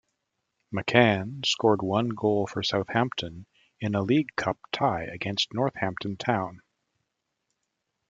[0.73, 3.45] McCann scored one goal for Southampton,
[3.79, 6.61] in a League Cup tie against Northampton Town.